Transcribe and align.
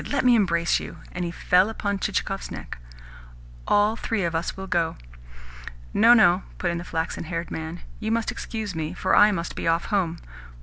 Let 0.11 0.25
me 0.25 0.33
embrace 0.33 0.79
you!" 0.79 0.97
And 1.11 1.23
he 1.23 1.29
fell 1.29 1.69
upon 1.69 1.99
Chichikov's 1.99 2.49
neck. 2.49 2.79
"All 3.67 3.95
three 3.95 4.23
of 4.23 4.33
us 4.33 4.57
will 4.57 4.65
go." 4.65 4.97
"No, 5.93 6.15
no," 6.15 6.41
put 6.57 6.71
in 6.71 6.79
the 6.79 6.83
flaxen 6.83 7.25
haired 7.25 7.51
man. 7.51 7.81
"You 7.99 8.11
must 8.11 8.31
excuse 8.31 8.73
me, 8.73 8.95
for 8.95 9.15
I 9.15 9.31
must 9.31 9.55
be 9.55 9.67
off 9.67 9.85
home." 9.93 10.17